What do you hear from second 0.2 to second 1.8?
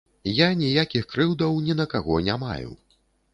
Я ніякіх крыўдаў ні